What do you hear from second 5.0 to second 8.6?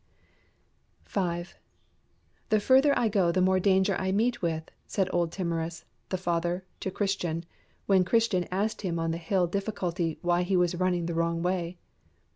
old Timorous, the father, to Christian, when Christian